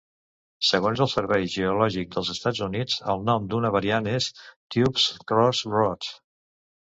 [0.67, 4.31] Segons el Servei Geològic dels Estats Units, el nom d'una variant és
[4.77, 6.11] "Tubbs Cross Roads".